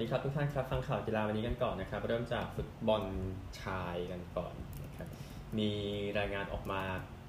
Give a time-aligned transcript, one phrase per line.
[0.00, 3.02] ดีครับทุกท่านครับฟังข่าวกีฬาวันนี้กันก่อนนะครับ เริ่มจากฟุตบอล
[3.60, 4.54] ชายกันก่อน
[4.84, 5.08] นะครับ
[5.58, 5.70] มี
[6.18, 6.80] รายงานออกมา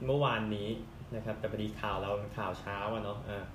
[0.05, 0.69] เมื่อวานนี้
[1.15, 3.45] นะครับแต่พอดีข่าวเราเป็นข่าวเช้าอะเนาะะ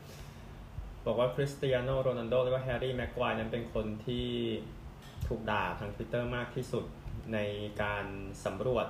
[1.07, 4.27] บอกว่าคริสเตียโนโรนัลโดหรือว่าแฮร์รี่แม็กควายนั้นเป็นคนที่
[5.29, 6.85] ถูกด่าทาง Twitter มากที่สุด
[7.33, 7.39] ใน
[7.83, 8.05] การ
[8.45, 8.87] สำรวจ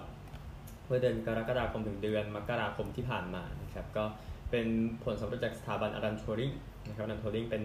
[0.86, 4.04] เมื่อเดือนกรกฎาคมถึงเดือนมกราคมที่ผ่านมานะครับก็
[4.50, 4.66] เป็น
[5.04, 6.50] ผลสำรวจจากสถาบันอารันทัวริง
[6.88, 7.64] นะครับอลันทัวริงเป็น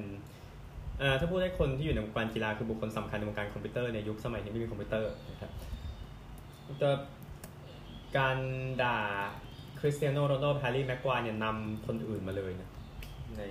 [1.20, 5.52] ถ้าพูดให้คนที่อยู่ในวงการกีฬาคือบุคคลสำคัญในวงการคอมพิวเตอร์ในยุคสมัยที่ไม่มีคอมพิวเตอร์นะครับ
[6.84, 6.92] ก็
[8.18, 8.38] การ
[8.82, 8.98] ด่า
[9.80, 12.70] คริสเตียโนโรนัลโดแฮร์รี่แม็กไกวร์เนี่ยนำคนอื่นมาเลยนะ
[13.38, 13.44] ใน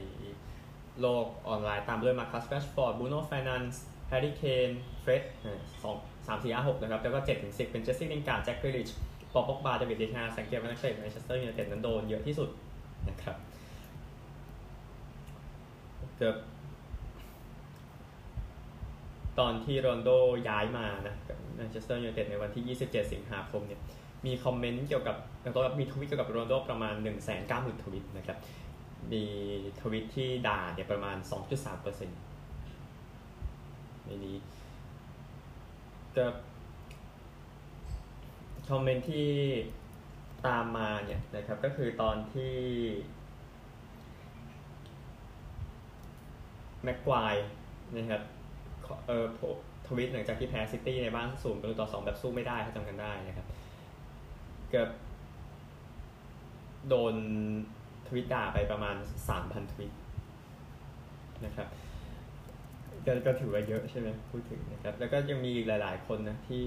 [1.01, 4.71] โลกออนไลน์ตามด้วยมาร์คัสแรชฟอร์ดบรูโน่แฟร์นันด์สแฮร์รี่เคน
[5.01, 5.23] เฟร็ด
[5.83, 8.89] สองสามสี่ห้าหกนะครับ แล้วก็เจ็ดถึงสิบเป็นเจสซี่ลิงการ์ดแจ็คกรีลิช
[9.33, 12.49] ปอลป็อกบาเดวิดเดเคอาสังเกตว่านักเตะแมนเชสเตอร์ยูไนเต็ดนั้นโดนเยอะที่สุด
[13.09, 13.37] นะครับ
[16.17, 16.37] เกือบ
[19.39, 20.11] ตอนที่โรนัลโด
[20.49, 21.15] ย้ายมานะ
[21.57, 23.81] แมนเชสเตอร์ยูไนเต็ดในวันที่ 27 สิงหาคมเนี่ย
[24.27, 25.17] มีคอมเมนต์เกี่ยวกับ
[25.55, 27.11] ตัวมีทวิตเกี่ยวกับโรนัลโดประมาณ 1 9 0 0
[27.67, 28.39] 0 0ทวิตนะครับ
[29.13, 29.25] มี
[29.81, 34.37] ทวิตที่ด่าเนี่ยประมาณ 2.3%ในนี้
[36.17, 36.25] ก็
[38.71, 39.29] คอมเมนต์ที่
[40.47, 42.55] ตามมาเนี่ยนะครับก็คือตอนที่
[46.83, 47.35] แม็กควาย
[47.97, 48.23] นะครับ
[49.07, 49.25] เออ
[49.89, 53.47] ทวิตหลังจากที่แพ้ซิตี้ในบ้านสูงประตูต่อสองแบบสู้ไม่ได้ถ้าจำกันได้นะครับ
[54.71, 54.91] เกือบ
[56.89, 57.15] โดน
[58.09, 58.97] ทวิตด่าไปประมาณ
[59.29, 59.93] สามพันทวิต
[61.45, 61.69] นะครับ
[63.07, 66.67] ก็ก็ถือว่าเยอะใช่ไหมพูดถึงนะครับ แล้วก็ยังมีอีกหลาย ๆ คนนะที่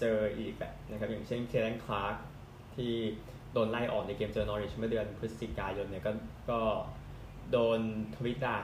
[0.00, 2.14] เจออีกแบบนะครับ อย่างเช่นเคียแรนคลาร์ก
[2.76, 2.92] ที่
[3.52, 6.12] โดนไล่ออกในเกมเจอนอริชเมื่อเดือนพฤศจิกายนเนี่ยก็
[6.50, 6.58] ก็
[7.50, 7.80] โดน
[8.16, 8.54] ทวิตด่า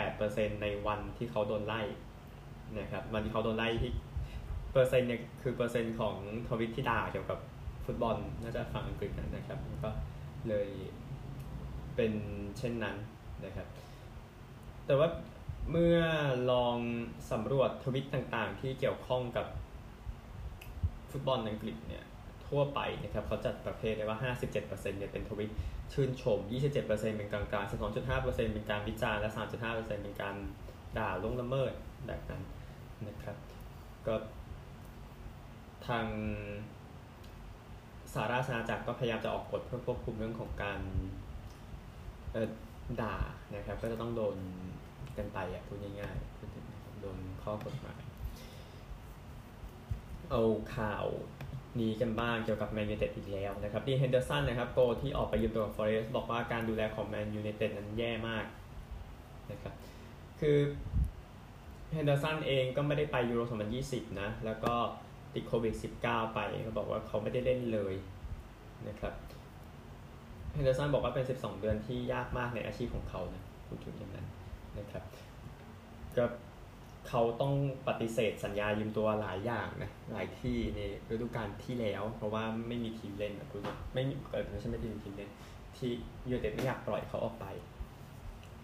[0.00, 1.80] 78%ในวันที่เขาโดนไล่
[2.78, 3.92] นะครับวันที่เขาโดนไล่ที่
[4.72, 6.16] เปอร์เซ็นต์เนี่ยคือเปอร์เซ็นต์ของ
[6.48, 7.38] ทวิตที่ด่าเกี่ยวกับ
[7.84, 9.90] ฟุตบอลน่าจะฝั่งอังกฤษนะครับก็
[10.48, 10.68] เลย
[11.96, 12.12] เป็น
[12.58, 12.96] เช่นนั้น
[13.44, 13.66] นะครับ
[14.86, 15.08] แต่ว่า
[15.70, 15.98] เมื่อ
[16.50, 16.76] ลอง
[17.30, 19.46] สำรวจทวิตต่างๆ ที่เกี่ยวข้องกับ
[21.10, 22.04] ฟุตบอลอังกฤษเนี่ย
[22.48, 25.52] ทั่วไปนะครับเขาจัดประเภทได้ว่า 57%เนี่ยเป็นทวิต
[25.92, 26.38] ชื่นชม
[26.70, 30.36] 27%เป็นกลางๆ 12.5%เป็นการวิจารณ์ และ 3.5%เป็นการ
[30.98, 31.72] ด่าล่วงละเมิด
[32.06, 32.42] แบบนั้น
[33.08, 33.36] นะครับ
[34.06, 34.14] ก็
[35.86, 36.06] ทาง
[38.14, 40.80] สาราสนาจักรก็พยายามจะออกกฎเพื่อควบคุมเรื่องของการ
[43.02, 43.16] ด่า
[43.54, 44.36] นะครับ ก็จะต้องโดน
[45.16, 48.00] กันไปอะพูดง่ายๆโดนข้อกฎหมาย
[50.30, 50.42] เอา
[50.76, 51.06] ข่าว
[51.80, 58.44] นี้กันบ้างเกี่ยวกับแมนยูเต็ดอีกแล้วนะครับดีนเฮนเดอร์สันนะครับโกล์ที่ออกไปยืมตัวกับฟอเรสต์บอกว่าการดูแลของแมนยูไนเต็ดนั้นแย่มาก
[59.50, 59.74] นะครับ
[60.40, 60.58] คือ
[61.92, 63.40] เฮนเดอร์สันเองก็ไม่ได้ไปยูโร
[63.80, 64.74] 2020 นะ แล้วก็
[65.34, 67.94] ติดโควิด 19 ไปเขาบอกว่าเขาไม่ได้เล่นเลย
[68.88, 69.14] นะครับ
[70.52, 74.26] เฮนเดอร์สันบอกว่าเป็น 12 เดือนที่ยากมากในอาชีพของเขานะพูดถึงอย่างนั้น
[74.78, 75.02] นะครับ
[76.16, 76.24] ก็
[77.08, 77.54] เขาต้อง
[77.88, 80.80] ปฏิเสธสัญญายืมตัวหลายอย่างนะหลายที่ใน
[81.10, 83.62] ฤดูกาลที่แล้ว เพราะว่าไม่มีทีมเล่นนะคุณ
[83.94, 85.30] ไม่มีเออไม่ใช่ไม่มีทีมเล่น
[85.76, 85.90] ที่
[86.30, 87.46] ยูเต็ดไม่อยากปล่อยเขาออกไป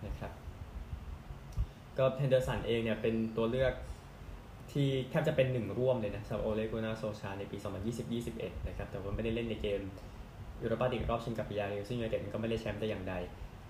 [0.06, 0.32] นะครับ
[1.98, 3.74] ก็เฮนเดอร์สันเองเนี่ยเป็นตัวเลือก
[4.72, 7.56] ที่แทบจะเป็นหนึ่งร่วมเลยนะสำหรับโอเล่กุนนาร์โซลชาในปี
[8.12, 9.80] 2020-21 นะครับ แต่ว่าไม่ได้เล่นในเกม
[10.62, 13.14] ยูโรปาลีกรอบชิงกับบียาร์เรอัลซึ่งยูเต็ดก็ไม่ได้แชมป์แต่อย่างใด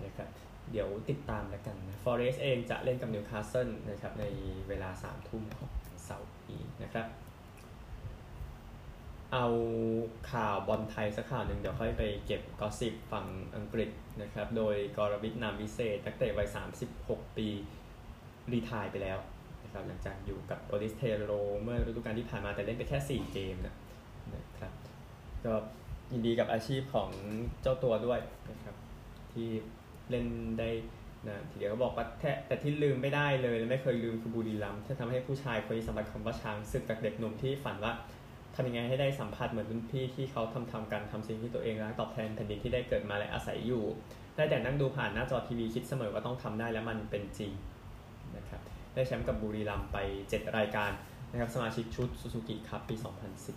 [0.05, 0.27] นะครับ
[0.71, 4.25] เดี๋ยวติดตามแล้วกันนะฟอเรสต์เองจะเล่นกับนิวคาสเซิลนะครับใน
[4.69, 5.71] เวลาสามทุ่มของ
[6.05, 7.07] เสาร์นี้นะครับ
[9.33, 9.47] เอา
[10.31, 13.89] ข่าวบอลไทยสักข่าวหนึ่งเดี๋ยวค่อยไปเก็บ gossip ฝั่งอังกฤษ
[14.21, 16.47] นะครับ โดยกรวิทย์นามวิเศษนักเตะวัย
[16.91, 17.47] 36 ปี
[18.51, 19.19] retire ไปแล้ว
[19.63, 21.31] นะครับหลังจากอยู่กับโอริสเทโร
[21.61, 23.75] เมื่อฤดูกาลที่ผ่านมาแต่เล่นไปแค่ 4 เกมนะ
[24.57, 24.73] ครับ
[25.45, 25.53] ก็
[26.11, 27.09] ยินดีกับอาชีพของ
[27.61, 28.19] เจ้าตัวด้วย
[28.51, 28.75] นะครับ
[29.33, 29.49] ที่
[30.13, 30.27] เล่น
[30.59, 30.69] ได้
[31.27, 37.93] นะทีเดียวก็บอกว่าแค่แต่ที่ลืมไม่ได้เลยและไม่เคยลืมคือบุรีรัมย์ที่ทำให้ผู้ชายคนนี้สมบัติคำว่าช้างศึกจากเด็กหนุ่มที่ฝันว่า
[38.55, 43.83] ทำยังไงให้ได้สัมผัสเหมือนรุ่นพี่ที่เขาทำทำกันทำสิ่งที่ตัวเองรักตอบแทนแผ่นดินที่ได้เกิดมาและอาศัยอยู่
[44.35, 47.51] ได้แต่นั่งดูผ่านหน้าจอทีวีคิดเสมอว่าต้องทำได้และมันเป็นจริง
[48.37, 48.61] นะครับ
[48.93, 49.97] ได้แชมป์กับบุรีรัมย์ไป
[50.29, 50.91] 7 รายการ
[51.31, 52.95] นะครับสมาชิกชุดซูซูกิครับปี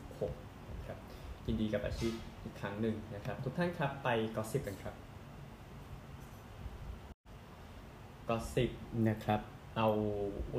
[0.05, 0.99] 2016นะครับ
[1.47, 2.13] ยินดีกับอาชีพ
[2.45, 4.95] อีกครั้งหนึ่งนะครับ ทุกท่านครับไป gossip กันครับ
[8.29, 8.71] gossip
[9.09, 9.41] นะครับ
[9.77, 9.89] เอา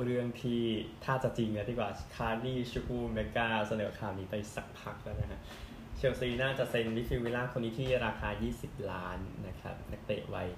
[0.04, 0.62] เรื่องที่
[1.04, 5.40] ถ้าจะจริงนะดีกว่าคาร์นีย์ชุควูเอเมก้าเสนอข่าวนี้ไปสักพักแล้วนะฮะ
[5.96, 8.28] เชลซีน่าจะเซ็นลิฟิวิลล่าคนนี้ที่ราคา
[8.60, 10.48] 20 ล้านนะครับ นักเตะวัย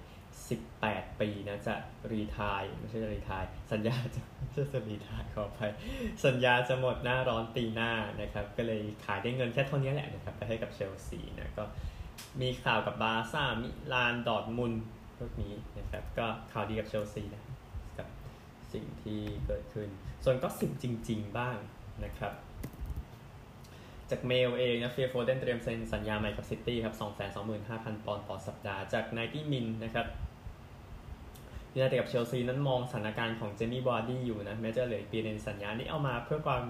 [0.59, 1.75] 18 ปีนะจะ
[2.13, 4.23] รีทายไม่ใช่จะรีทาย สัญญาจะ
[4.55, 5.61] จะจะรีทายขอไป
[6.27, 11.65] สัญญาจะหมดหน้าร้อนปีหน้านะครับ ก็เลยขายได้เงินแค่เท่านี้แหละนะครับ ไปให้กับเชลซีนะก็
[12.41, 14.73] มีข่าวกับบาซ่ามิลานดอร์ทมุน
[15.21, 17.43] พวกนี้นะครับก็ข่าวดีกับเชลซีนะ
[17.99, 18.09] กับ
[18.73, 19.89] สิ่งที่เกิดขึ้น
[20.25, 21.57] ส่วนก็สิบจริง ๆ บ้าง
[22.05, 22.33] นะครับ
[24.11, 26.95] จากเมลเองนะฟิลโฟเดนเตรียมเซ็นสัญญาใหม่กับซิตี้ครับ
[27.51, 30.07] 225,000 ปอนด์ต่อสัปดาห์ จาก90min นะครับ
[31.75, 36.65] ยูไนเต็ดกับเชลซีนั้นมองสถานการณ์ของเจมี่วาร์ดี้อยู่นะ แม้จะเหลือปีในสัญญา นี่เอามาเพื่อความ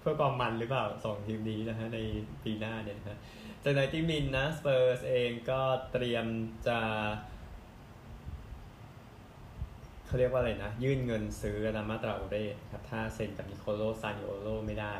[0.00, 1.98] เพื่อความมันหรือเปล่าสองทีมนี้นะฮะใน
[2.44, 3.18] ปีหน้าเนี่ยนะฮะ
[3.64, 5.60] จาก90min นะสเปอร์สเองก็
[5.92, 6.26] เตรียม
[6.66, 6.78] จะ
[10.10, 12.36] เขาเรียกว่าอะไรนะ ยื่นเงินซื้ออดามาตราโอเร่
[12.72, 14.94] ครับถ้าเซ็นกับนิโคโลซานิโอโลไม่ได้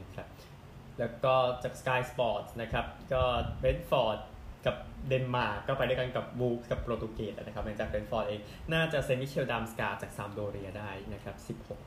[0.00, 0.26] นะครับ
[0.98, 3.22] แล้วก็จาก Sky Sports นะครับก็
[3.60, 4.18] เบรนท์ฟอร์ด
[4.66, 4.76] กับ
[5.08, 8.40] เดนมาร์กก็ไปด้วยกันกับวูล์ฟกับโปรตุเกสนะครับหลังจากเบรนท์ฟอร์ดเอง
[8.72, 11.36] น่าจะเซ็นมิคเคลดัมส์การ์ดจากซามพ์โดเรียได้นะครับ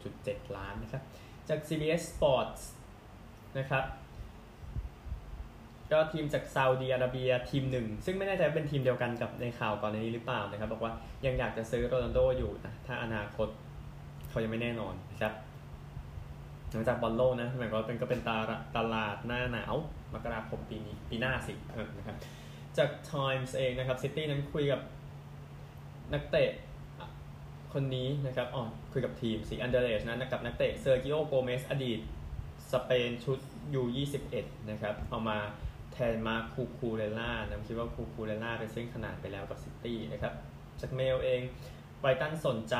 [0.01, 1.03] 16.7 ล้านนะครับ
[1.49, 2.61] จาก CBS Sports
[3.57, 3.83] นะครับ
[5.91, 10.93] ก็ทีมจากซาอุดีอาระเบียทีมหนึ่ง ซึ่งไม่แน่ใจเป็นทีมเดียวกันกับในข่าวก่อนในนี้หรือเปล่านะครับ บอกว่า
[11.25, 13.47] ยังอยากจะซื้อโรนัลโดอยู่นะถ้าอนาคต
[14.29, 15.33] เขายังไม่แน่นอนนะครับ
[16.71, 19.75] หลังจากบอลโลกนะหมายความว่าเป็นก็เป็นตลาดตลาดหน้าหนาว
[20.13, 21.53] มกราคมปีนี้ปีหน้าสิ
[21.97, 22.15] นะครับ
[22.77, 24.81] จาก Times เองนะครับซิตี้นั้นคุยกับ
[26.13, 26.51] นักเตะ
[27.73, 31.99] คนนี้นะครับอ๋อคุยกับทีมสีอันเดอร์เลชท์นะกับนักเตะเซอร์กิโอโกเมสอดีต
[32.71, 33.39] สเปนชุด
[33.73, 33.83] ยู
[34.25, 35.37] 21 นะครับเอามา
[35.99, 40.33] แทนมาร์กคูคูเรล่านะคิดว่าคูคูเรล่าเป็นเส้นขนานไปแล้วกับซิตี้นะครับ
[40.81, 41.41] จากเมลเอง
[41.99, 42.75] ไบรตันสนใจ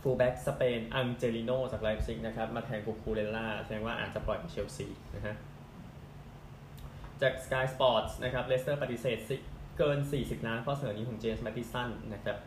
[0.00, 4.86] ฟูลแบ็กสเปนอังเจลิโนจากไลป์ซิกนะครับมาแทนคูคูเรล่าแสดงว่าอาจจะปล่อยเชลซี
[5.16, 5.34] นะฮะ
[7.20, 9.18] จาก Sky Sports นะครับเลสเตอร์ปฏิเสธ
[9.78, 12.38] เกิน 40 ล้านข้อเสนอนี้ของเจมส์แมดดิสันนะครับ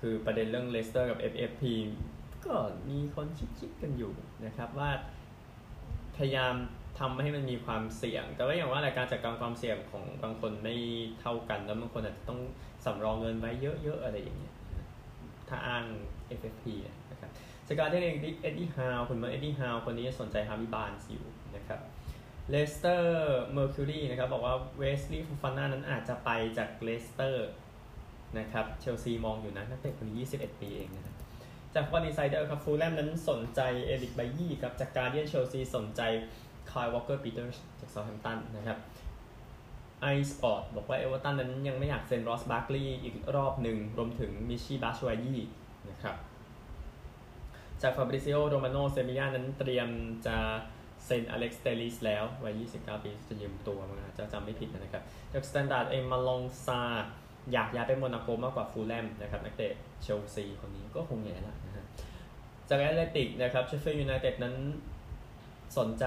[0.00, 1.62] คือประเด็นเรื่องเลสเตอร์กับ FFP
[2.46, 2.54] ก็
[2.88, 3.26] มีคน
[3.58, 4.12] คิดๆกันอยู่
[4.44, 4.90] นะครับว่า
[6.16, 6.54] พยายาม
[7.02, 10.74] ทำให้มันมีความเสี่ยง แต่ว่าอย่างว่าการจัดการความเสี่ยงของบางคนไม่
[11.20, 12.40] เท่ากัน แล้วบางคนอาจจะต้อง
[12.84, 14.54] สำรองเงินไว้เยอะๆอะไรอย่างเงี้ย
[15.48, 15.84] ถ้าอ้าง
[16.38, 16.64] FFP
[17.10, 17.30] นะครับ
[17.66, 21.24] จากการ์เดียนเองเอ็ดดี้ฮาวคุณมาเอ็ดดี้ฮาวคนนี้สนใจฮาร์วีย์บาร์นส์อยู่
[21.56, 21.80] นะครับ
[22.50, 27.48] เลสเตอร์เมอร์คิวรีนะครับบอกว่าเวสลีย์โฟฟาน่านั้นอาจจะไปจากเลสเตอร์
[28.38, 31.14] นะครับเชลซีมองอยู่นะนักเตะคนนี้ 21 ปีเองนะครับ
[31.74, 36.02] จากวันอินไซเดอร์ครับฟูแล่มนั้นสนใจเอริกไบยี่ครับจากการ์เดียนเชลซีสนใจ
[36.70, 37.50] คายวอลเกอร์ปีเตอร์
[37.80, 38.78] จากเซาท์แฮมป์ตันนะครับ
[40.02, 45.40] ไอสปอร์ตบอกว่าเอเวอร์ตันนั้นยังไม่อยากเซ็นรอสบาร์กลีย์อีกรอบหนึ่งรวมถึงมิชิบาชวายี่
[45.90, 46.16] นะครับ
[47.82, 49.88] จากฟาบริซิโอโรมาโนเซบีย่านั้นเตรียม
[50.26, 50.36] จะ
[51.04, 56.80] เซ็นอเล็กซ์เตลิสแล้ววัย 29 ปีจะยืมตัวมาถ้าจำไม่ผิดนะครับจากสแตนดาร์ดเองมาลังซาร์
[57.52, 59.72] อยากย้ายไปโมนาโกมากกว่าฟูแล่มนะครับนักเตะ
[60.02, 61.84] เชลซีคนนี้ก็คงแย่ละนะฮะ
[62.68, 64.54] จากแอตเลติกนะครับเชฟฟิลด์ยูไนเต็ดนั้น
[65.78, 66.04] สนใจ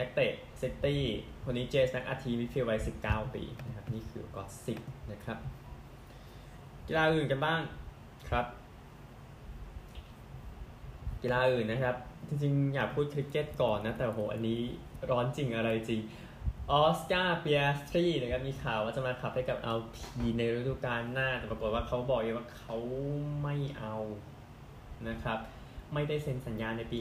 [0.00, 1.02] นักเตะซิตี้
[1.44, 4.78] คนนี้เจมส์แม็คอาที midfield วัย19 ปีนะครับนี่คือ gossip
[5.12, 5.38] นะครับ
[6.86, 7.60] กีฬาอื่นกันบ้าง
[8.28, 8.46] ครับ
[11.22, 11.96] กีฬาอื่นนะครับ
[12.28, 14.60] จริงๆ อยากพูดคริกเก็ตก่อนนะ แต่โหอันนี้
[15.10, 16.00] ร้อนจริงอะไรจริง
[16.72, 22.76] ออสการ์เปียสตรีนะครับมีข่าวว่าจะมาขับให้กับอัลพีนในฤดูกาลหน้า แต่ปรากฏว่าเขาบอกเองว่าเขา
[23.42, 23.96] ไม่เอา
[25.08, 25.38] นะครับ
[25.94, 26.98] ไม่ได้เซ็นสัญญาในปี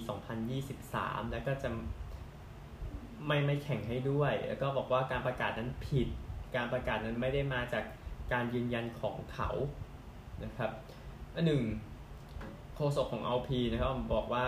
[0.63, 1.69] 2023 แล้วก็จะ
[3.27, 6.07] ไม่ไม่แข่งให้ด้วย แล้วก็บอกว่าการประกาศนั้นผิด
[6.55, 7.83] การประกาศนั้นไม่ได้มาจาก
[8.33, 9.49] การยืนยันของเขา
[10.43, 10.71] นะครับ
[11.35, 11.63] อันหนึ่ง
[12.75, 14.45] โฆษกของ LP นะครับบอกว่า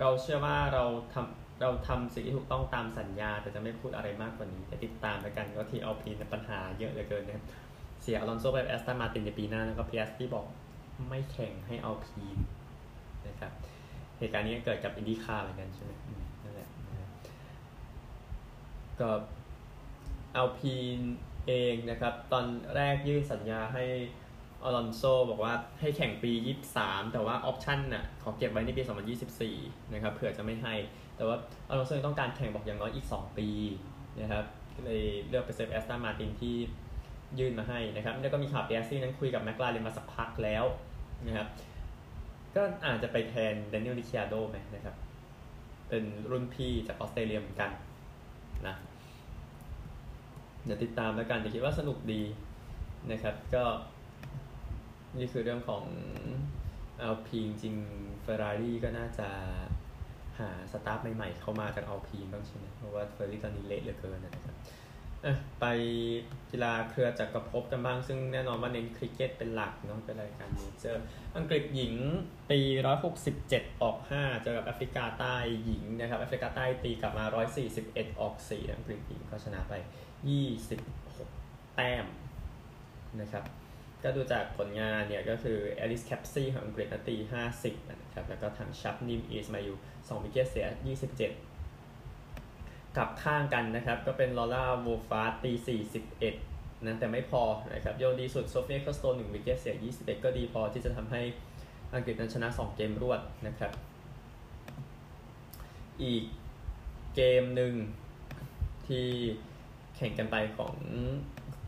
[0.00, 7.44] เราเชื่อว่าเราทำเราทำสิ่งที่ถูกต้องตามสัญญา แต่จะไม่พูดอะไรมากกว่านี้จะติดตามแล้วกันก็ที่ LP ในปัญหาเยอะเหลือเกินนะครับ
[8.02, 10.46] เสียอลอนโซไปแอสตันมาตินในปีหน้าแล้วก็เปียสตรีบอก
[11.08, 12.06] ไม่แข่งให้ อัลพีน
[13.28, 13.52] นะครับ
[14.18, 15.92] เหตุการณ์นี้เกิดกับอินดี้คาร์เหมือนกันใช่ไหม
[19.00, 19.10] ก็
[20.46, 20.60] อัลพีน
[21.48, 22.44] เองนะครับ ตอน
[22.76, 23.84] แรกยื่นสัญญาให้
[24.64, 26.32] อลอนโซบอกว่าให้แข่งปี
[26.72, 28.82] 23 แต่ว่า option น่ะขอเก็บไว้ในปี
[29.36, 30.74] 2024 นะครับเผื่อจะไม่ให้
[31.16, 31.36] แต่ว่า
[31.68, 33.48] อลอนโซต้องการแข่งบอกอย่างน้อยอีก 2 ปี
[34.20, 34.44] นะครับ
[34.76, 36.56] ก็เลยเลือกไปเซฟแอสตันมาตินที่
[37.38, 40.64] ยื่นมาให้นะครับ แล้วก็มีข่าวเปียสตรีนั้นคุยกับแมคลาเรนมาสักพักแล้ว
[41.26, 41.48] นะครับ
[42.56, 44.94] ก็อาจจะไปแทนแดเนียลริคคิอาร์โดไหมนะครับ
[45.88, 47.70] เป็นรุ่นพี่จากออสเตรเลียเหมือนกัน
[48.66, 48.76] นะ
[50.64, 52.22] เดี๋ยวติดตามแล้วกันแต่คิดว่าสนุกดี
[53.10, 53.64] นะครับ ก็
[55.18, 55.84] นี่คือเรื่องของ
[56.98, 57.76] อัลพีนจริง
[58.22, 59.28] เฟอร์รารี่ก็น่าจะ
[60.38, 64.56] หา staff ใหม่ๆเข้ามาจากอัลพีนบ้างใช่ไหมเพราะว่าเฟอร์รารี่ตอนนี้เละเหลือเกินนะครับ
[65.60, 65.64] ไป
[66.50, 71.04] กีฬาเครือจักรภพกันบ้าง ซึ่งแน่นอนว่าเน้นคริกเก็ตเป็นหลักเนาะเป็นรายการ major
[71.36, 71.94] อังกฤษหญิง
[72.50, 72.60] ตี
[73.20, 77.24] 167 ออก 5 เจอกับแอฟริกาใต้หญิงนะครับแอฟริกาใต้ตีกลับมา
[77.72, 79.74] 141 ออก 4 อังกฤษหญิงก็ชนะไป
[80.94, 82.06] 26 แต้ม
[83.20, 83.44] นะครับ
[84.02, 87.16] ก็ดูจากผลงานเนี่ยก็คือแอลิสแคปซี่ของอังกฤษนะตี
[87.54, 90.66] 50 นะครับ แล้วก็ทางชับนิมอิสมาอิล 2 wicket เสีย
[91.76, 95.52] 27กลับข้างกันนะครับ ก็เป็นลอร่าวูลฟาร์ดตี
[96.06, 96.49] 41
[96.86, 97.42] นะแต่ไม่พอ
[97.74, 101.22] นะครับโยนดีสุดโซฟีเอคเคิลสโตนหนึ่ง wicket เสีย 21 ก็ดีพอที่จะทำให้
[101.94, 103.72] อังกฤษนั้นชนะ 2 เกมรวดนะครับ
[106.02, 106.24] อีก
[107.14, 107.74] เกมหนึ่ง
[108.86, 109.06] ที่
[109.96, 110.74] แข่งกันไปของ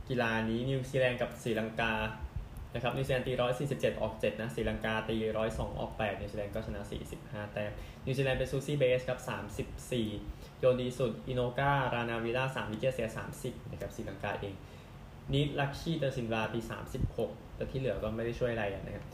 [0.09, 1.95] กีฬานี้นิวซีแลนด์กับศรีลังกา
[2.75, 7.73] นะครับนิวซีแลนด์ตีร้อยสี่สิบเจ็ดออกเจ็ดนะศรีลังกาตีร้อยสองออกแปดนิวซีแลนด์ก็ชนะสี่สิบห้าแต้ม
[8.04, 10.09] นิวซีแลนด์เป็นซูซี่เบตส์ครับสามสิบสี่
[10.59, 14.54] โยนดีสุด อิโนการานาวีร่าสาม wicket เสียสามสิบนะครับศรีลังกาเอง
[15.35, 19.05] นิดลักชี่เตอร์ซินวาตีสามสิบหกแต่ที่เหลือก็ไม่ได้ช่วยอะไรนะครับ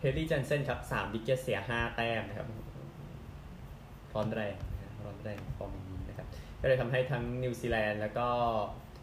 [0.00, 2.48] เฮลีย์เจนเซ่นครับสาม wicket เสียห้าแต้มนะครับ
[4.14, 4.56] ร้อนแรง
[5.04, 6.26] ร้อนแรงฟอร์มนี้นะครับ
[6.60, 8.26] ก็เลยทำให้ทั้งนิวซีแลนด์แล้วก็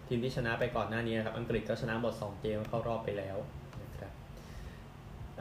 [0.07, 3.37] ทีมที่ชนะไปก่อนหน้านี้นะครับ อังกฤษก็ชนะหมด 2 เกมเข้ารอบไปแล้ว
[3.83, 4.11] นะครับ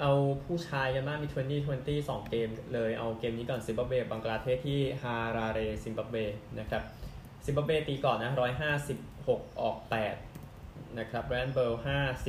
[0.01, 0.13] เอา
[0.45, 6.17] ผู้ชายกันบ้างมี 2020 2 เกมเลยเอาเกมนี้ก่อนซิมบับเวบังกลาเทศที่ฮาราเรซิมบับเว
[6.61, 6.83] นะครับ
[7.45, 8.33] ซิมบับเวตีก่อนนะ
[8.97, 10.36] 156 ออก 8
[10.99, 11.75] นะครับไรอันเบิร์ล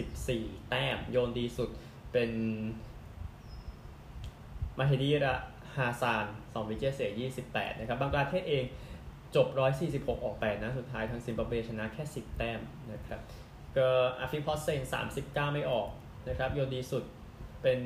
[0.07, 1.69] 54แต้ม โยนดีสุด
[2.11, 2.31] เป็น
[4.77, 5.35] มาเฮดี
[5.75, 8.63] ฮาซาน2 wicket เสีย28นะครับบังกลาเทศเอง
[9.35, 9.47] จบ
[9.85, 12.59] 146 ออก 8 นะ สุดท้ายทางซิมบับเวชนะแค่ 10 แต้ม
[12.91, 13.19] นะครับ
[13.77, 13.87] ก็
[14.19, 14.81] อาฟิฟฮอสเซน
[15.17, 15.87] 39 ไม่ออก
[16.29, 17.03] นะครับโยนดีสุด
[17.61, 17.79] เป็น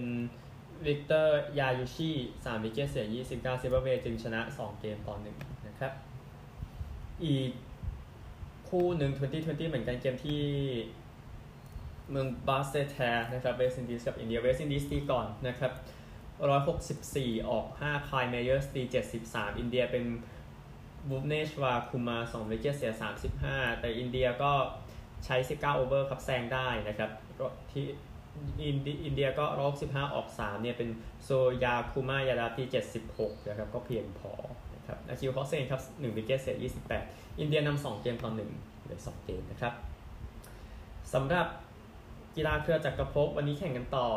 [0.87, 5.91] วิกเตอร์นยาอูชิ3 wicket เสีย 29 ซิมบับเวจึงชนะ 2 เกมต่อ1นะครับ
[7.25, 7.51] อีก
[8.71, 10.43] คู่หนึ่ง2020 เหมือนกันเกมที่
[12.09, 15.71] เมืองบาสแตร์ะครับเวสตินดีสกับอินเดียเวสตินดีสตีก่อนนะครับ
[16.61, 18.81] 164 ออก 5 คายเมเยอร์สตี
[19.21, 20.03] 73 อินเดียเป็น
[21.09, 22.93] บูฟเนชวาร์คูมาร์ 2 wicket เสีย
[23.37, 24.51] 35 แต่อินเดียก็
[25.25, 27.11] ใช้ 19 over ครับแซงได้นะครับ
[27.71, 27.85] ที่
[29.05, 30.89] อินเดียก็ร้อย65ออก3เนี่ยเป็น
[31.23, 31.29] สุริ
[31.63, 32.67] ยาคุมาร์ยาดาฟตี
[33.07, 34.31] 76นะครับก็เพียงพอ
[34.91, 36.57] ครับอาคีลฮอสเซนครับ1 wicket เสีย
[37.01, 38.35] 28อินเดียนำ2เกมต่อ1
[38.83, 39.73] เหลือ2เกมนะครับ
[41.13, 41.47] สำหรับ
[42.35, 44.07] กีฬาเครือจักรภพวันนี้แข่งกันต่อ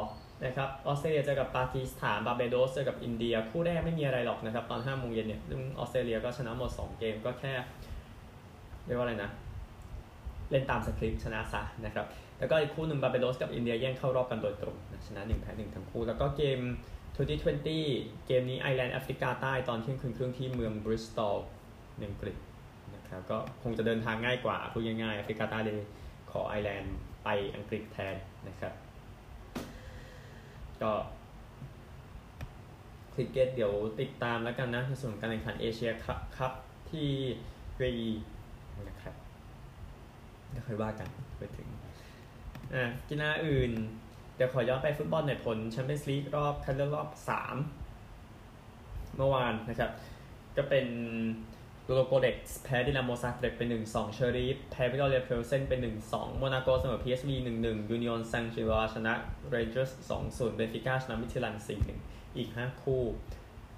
[0.45, 7.53] นะครับออสเตรเลียเจอกับปากีสถานบาเบโดสเจอกับอินเดีย คู่แรกไม่มีอะไรหรอกนะครับ ตอน5โมงเย็นเนี่ยซึ่งออสเตรเลียก็ชนะหมด 2 เกมก็แค่
[8.87, 9.31] เรียกว่าอะไรนะ
[10.51, 12.07] เล่นตามสคริปต์ชนะซะนะครับ
[12.39, 14.77] แล้วก็อีกคู่หนึ่งบาเบโดสกับอินเดียแย่งเข้ารอบกันโดยตรง
[15.07, 16.61] ชนะ1แพ้1ทั้งคู่ แล้วก็เกม
[17.17, 21.37] 2020 เกมนี้ไอร์แลนด์แอฟริกาใต้ตอนเที่ยงคืนครึ่งที่เมืองบริสตอล
[22.09, 22.37] อังกฤษ
[22.95, 25.81] นะครับก็คงจะเดินทางง่ายกว่าพูดง่ายๆแอฟริกาใต้เลย
[26.31, 28.17] ขอไอร์แลนด์ไปอังกฤษแทน
[28.49, 28.73] นะครับ
[30.83, 30.93] ก็
[33.15, 35.91] คริกเก็ตเดี๋ยวติดตามแล้วกันนะในส่วนการแข่งขันเอเชีย
[36.37, 36.53] คัพ
[36.91, 37.09] ที่ยู
[37.77, 38.09] เออี
[38.89, 39.15] นะครับ
[40.55, 41.69] ก็ค่อยว่ากันไปถึง
[42.75, 43.73] อ่ากีฬาอื่น
[44.37, 47.09] เดี๋ยวขอย้อนไปฟุตบอลในผลแชมเปี้ยนส์ลีกรอบคัดเลือกรอบ
[48.33, 49.91] 3 เมื่อวานนะครับ
[50.57, 50.87] ก็เป็น
[51.93, 59.13] ลูโดโกเรตส์แพ้ดินาโมซาเกร็บเป็น 1-2 เชอรีฟแพ้วิคตอเรียเพลเซนเป็น 1-2 โมนาโกเสมอ PSV 1-1 ยูนิออนแซงต์ชิลลัวส์ชนะ
[59.49, 61.57] เรนเจอร์ส2-0เบนฟิก้าชนะมิดทิลแลนด์
[61.97, 63.03] 4-1 อีก 5 คู่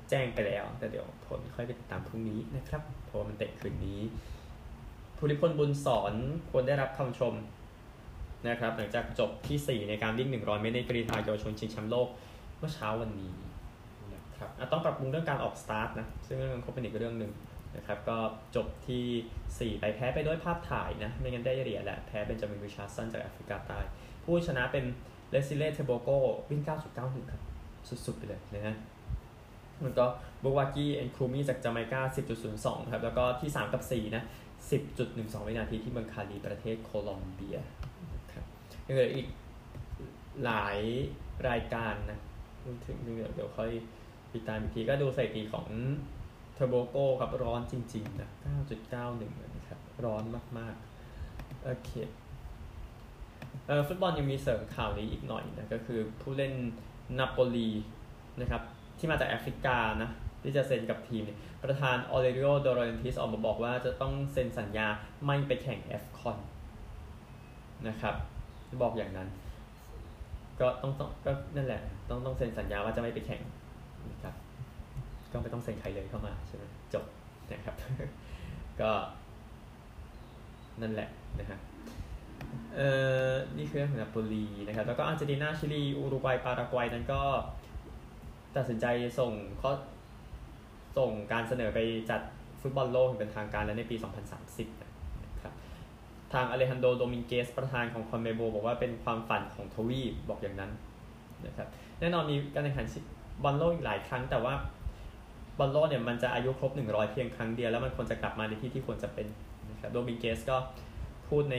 [0.09, 4.01] แจ้งไปแล้ว แต่เดี๋ยวผลค่อยไปติดตามพรุ่งนี้นะครับเพราะมันเตะคืนนี้
[5.17, 6.15] ภูริพลบุญสอน
[6.51, 7.35] ควรได้รับคำชม
[8.49, 12.09] นะครับหลังจากจบที่ 4 ในการวิ่ง 100 เมตรในกรีฑาเยาวชนชิงแชมป์โลก
[12.59, 13.31] เมื่อเช้าวันนี้
[14.15, 17.33] นะครับต้องปรับปรุงเรื่องการออกสตาร์ทนะซึ่งเรื่องเขาเป็นอีกเรื่องหนึ่ง
[17.77, 18.19] นะครับก็
[18.57, 23.79] จบที่ 4 ไปแพ้ไปด้วยภาพถ่ายนะไม่งั้นได้เหรียญแหละแพ้เบนจามินริชาร์ดสันจากแอฟริกาใต้
[24.25, 24.85] ผู้ชนะเป็น
[25.31, 26.09] เลซิเล่เทโบโก
[26.51, 26.63] วิ่ง
[26.97, 27.43] 9.91 ครับ
[28.07, 28.77] สุดๆ ไปเลยนะฮะ
[29.85, 30.07] มันก็
[30.43, 32.01] บูวากี้เอนครูมี่จากจาไมกา
[32.47, 34.23] 10.02 ครับ แล้วก็ที่ 3 กับ 4 นะ
[34.85, 37.59] 10.12 วินาทีที่เมืองคาลีประเทศโคลอมเบีย
[38.87, 39.27] ยังเหลืออีก
[40.45, 40.79] หลาย
[41.49, 42.21] รายการนะ
[42.87, 43.71] ถึงเดี๋ยวค่อย
[44.35, 45.67] ติดตามอีกทีก็ดูสถิติของ
[46.55, 48.31] เทอร์โบโกครับร้อนจริงๆนะ
[48.93, 50.23] 9.91นะครับ ร้อน
[50.59, 51.91] มากๆ โอเค
[53.67, 56.53] เอ่อฟุตบอลยังมีเสริมข่าวนี้อีกหน่อยนะก็คือผู้เล่น
[57.19, 57.69] นาโปลี
[58.41, 58.63] นะครับ
[58.99, 60.11] ที่มาจากแอฟริกานะ
[60.43, 61.23] ที่จะเซ็นกับทีม
[61.63, 64.87] ประธานออเรลิโอเดลอเรนติสออกมาบอกว่าจะต้องเซ็นสัญญา
[65.27, 66.39] ไม่ไปแข่ง AFCON
[67.89, 68.15] นะครับ
[68.83, 69.29] บอกอย่างนั้น
[70.61, 71.81] ก็ต้องต้องก็นั่นแหละ
[72.11, 73.41] ต้องต้องเซ็นสัญญาว่าจะไม่ไปแข่ง
[74.13, 74.35] นะครับ
[75.33, 77.05] ก็ไม่ต้องเซ็นใครเลยเข้ามาใช่ไหมจบ
[77.53, 77.75] นะครับ
[78.81, 78.91] ก็
[80.83, 81.09] นั่นแหละ
[81.41, 81.59] นะฮะ
[82.77, 82.91] เอ่
[83.29, 87.21] อนี่คือเรื่องของนาโปลีนะครับ แล้วก็อาร์เจนตินาชิลีอุรุกวัยปารากวัยนั้นก็
[88.57, 88.87] ตัดสินใจ
[89.19, 89.33] ส่ง
[89.63, 89.73] ข้อ
[90.99, 91.79] ส่งการเสนอไป
[92.11, 92.21] จัด
[92.61, 94.91] ฟุตบอลโลกเป็นทางการแล้วในปี 2030 นะ
[95.43, 95.55] ครับ
[96.33, 100.71] ทางอเลฮันโดโดมิงเกสประธานของคอนเมโบบอกว่าเป็นความฝันของทวีปบอกอย่างนั้น
[101.47, 101.69] นะครับ
[102.01, 102.87] แน่นอนมีการแข่งขัน
[103.45, 104.55] บอลโลกอีกหลายครั้ง แต่ว่า
[105.59, 109.27] บอลโลกเนี่ยมันจะอายุครบ 100 เพียงครั้งเดียว แล้วมันควรจะกลับมาในที่ที่ควรจะเป็น
[109.71, 110.57] นะครับโดมิงเกสก็
[111.29, 111.57] พูดใน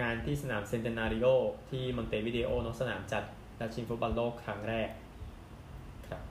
[0.00, 1.26] งานที่สนามเซนเตนาริโอ
[1.70, 3.24] ที่มอนเตวิเดโอสนามจัด
[3.60, 4.88] นัดชิงฟุตบอลโลกครั้งแรก
[6.08, 6.22] ครับ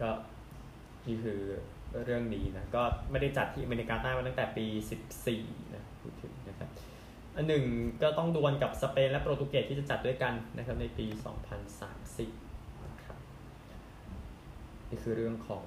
[0.00, 0.10] ก็
[1.06, 1.40] นี่คือ
[2.04, 4.66] เรื่องนี้นะ ก็ไม่ได้จัดที่อเมริกาใต้มาตั้งแต่ปี
[5.20, 5.84] 14นะ
[7.48, 7.64] หนึ่ง
[8.02, 11.06] ก็ต้องดวลกับสเปนและโปรตุเกสที่จะจัดด้วยกันนะครับในปี
[11.94, 13.18] 2030นะครับ
[14.90, 15.64] นี่คือเรื่องของ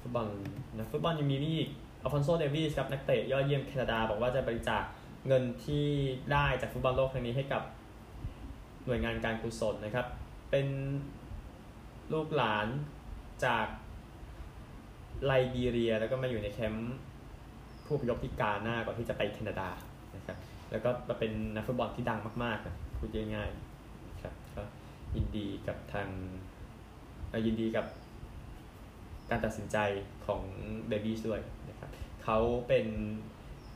[0.00, 0.28] ฟุตบอล
[0.76, 1.58] นะฟุตบอลยังมีนี่
[2.02, 4.82] อัลฟอนโซเดวิสครับนักเตะยอดเยี่ยมแคนาดา บอกว่าจะบริจาค
[5.26, 5.86] เงินที่
[6.32, 7.62] ได้จากฟุตบอลโลกครั้งนี้ให้กับ
[8.86, 10.06] หน่วยงานการกุศลนะครับ
[10.50, 10.66] เป็น
[12.12, 12.66] ลูกหลาน
[13.44, 13.66] จาก
[15.24, 16.94] ไลบีเรีย แล้วก็มาอยู่ในแคมป์
[17.86, 19.68] ผู้พยพที่กาหน้าก่อนที่จะไปแคนาดา
[20.16, 20.38] นะครับ
[20.70, 24.62] แล้วก็มาเป็นนักฟุตบอลที่ดังมากๆนะพูดง่ายๆครับก็
[25.16, 26.08] ยินดีกับทาง
[27.46, 27.86] ยินดีกับ
[29.30, 29.76] การตัดสินใจ
[30.26, 30.42] ของ
[30.88, 31.90] เดบี้ด้วยนะครับ
[32.24, 32.86] เขาเป็น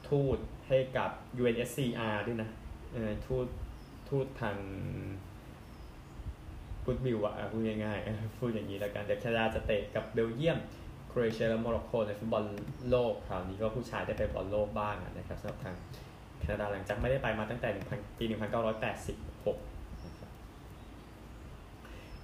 [0.08, 2.50] ทูตให้กับ UNSCR ด้วยนะ
[3.26, 3.46] ทูต
[4.08, 4.56] ทูตทาง
[6.84, 10.58] ฟุตบอลอะพูดง่ายๆพูดอย่างนี้แล้วกันเดี๋ยวแคนาดาจะเตะกับเบลเยียม
[11.08, 12.44] โครเอเชียและโมร็อกโกในฟุตบอล
[12.90, 15.76] โลกคราวนี้ก็ผู้ชายได้ไปบอลโลกบ้างนะครับสำหรับทาง
[16.40, 17.68] แคนาดาหลังจากไม่ได้ไปมาตั้งแต่
[18.18, 18.34] ปี 1986
[20.04, 20.30] นะครับ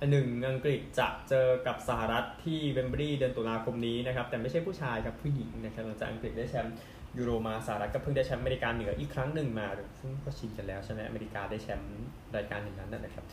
[0.00, 6.74] อันหนึ่งอังกฤษจะเจอกับสหรัฐที่เวมบลีย์เดือนตุลาคมนี้นะครับแต่ไม่ใช่ผู้ชายครับผู้หญิงนะครับหลังจากอังกฤษได้แชมป์
[7.18, 9.66] ยูโรมาสหรัฐก็เพิ่งได้แชมป์อเมริกาเหนืออีกครั้งหนึ่งมา
[10.00, 12.06] ซึ่งก็ชินกันแล้วใช่ไหมอเมริกาได้แชมป์
[12.36, 13.24] รายการอย่างนั้นนะครับ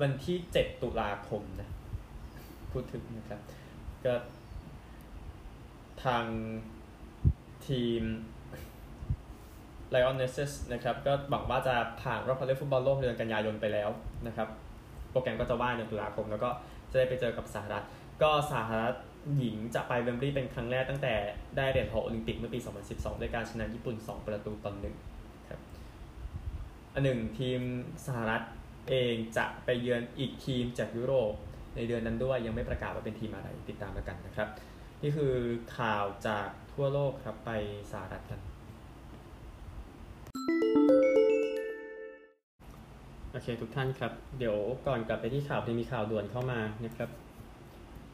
[0.00, 1.68] วันที่ 7 ตุลาคมนะ
[2.72, 3.40] พูดถึงนะครับ
[4.04, 4.14] ก็
[6.04, 6.24] ทาง
[7.68, 8.02] ทีม
[9.94, 13.88] Lionesses นะครับก็หวังว่าจะผ่านรอบคัดเลือกฟุตบอลโลกเดือนกันยายนไปแล้ว
[14.26, 14.48] นะครับ
[15.10, 16.50] โปรแกรมก็จะว่าในตุลาคม แล้วก็
[16.90, 17.84] จะได้ไปเจอกับสหรัฐ
[18.22, 18.94] ก็สหรัฐ
[19.36, 21.14] หญิงจะไปเวมบลีเป็นครั้งแรกตั้งแต่
[21.56, 22.58] ได้เหรียญทองโอลิมปิกเมื่อปี
[22.90, 24.94] 2012 ด้วยการชนะญี่ปุ่น 2 ประตูต่อหนึ่ง
[25.48, 25.60] ครับ
[26.94, 27.60] อันหนึ่งทีม
[28.06, 28.42] สหรัฐ
[28.88, 31.32] เองจะไปเยือนอีกทีมจากยุโรป
[31.76, 34.48] ในเดือนนั้นด้วยยังไม่ประกาศว่าเป็นทีมอะไรติดตามแล้วกันนะครับ
[35.02, 35.34] นี่คือ
[35.78, 37.50] ข่าวจากทั่วโลกครับไป
[37.92, 38.40] สหรัฐกัน
[40.42, 47.10] โอเคทุกท่านครับ เดี๋ยวก่อนกลับไปที่ข่าวที่มีข่าวด่วนเข้ามานะครับ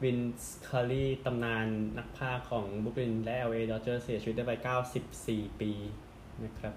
[0.03, 4.53] วินส์คารีตำนานนักพากของบุกลินและ LA Dodgers เสียชีวิตได้ไป
[5.05, 5.71] 94 ปี
[6.45, 6.73] นะครับ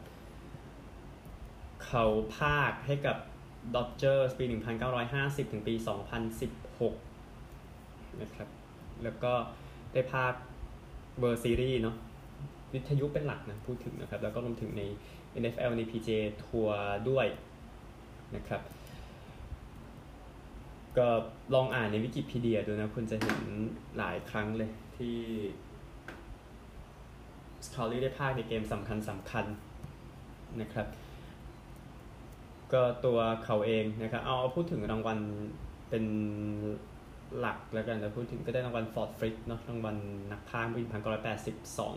[1.87, 2.05] เขา
[2.39, 3.17] พากให้กับ
[3.75, 4.45] Dodgers ปี
[4.99, 5.75] 1950 ถึงปี
[7.37, 8.49] 2016 นะครับ
[9.03, 9.33] แล้วก็
[9.93, 10.35] ได้พาก
[11.19, 11.97] เบอร์ซีรีส์เนาะ
[12.75, 14.83] วิทยุเป็นหลักนะ พูดถึงนะครับ แล้วก็รวมถึงใน
[15.41, 17.27] NFL ใน PGA ทัวร์ด้วย
[18.37, 18.63] นะครับ
[20.99, 21.09] ก็
[21.55, 23.41] ลองอ่านในวิกิพีเดียดูนะ คุณจะเห็น
[23.99, 25.17] หลายครั้งเลยที่
[27.67, 29.45] สคาลี่ได้พากย์ในเกมสำคัญสำคัญ
[30.61, 30.87] นะครับ
[32.73, 35.19] ก็ตัวเขาเองนะครับ เอาเอาพูดถึงรางวัล
[35.91, 36.05] เป็น
[37.39, 39.97] หลักแล้วกันแล้วพูดถึงก็ได้รางวัลฟอร์ดฟริกเนาะรางวัล
[40.33, 41.97] นักพากย์ปีพันเก้าร้อยแปดสิบสอง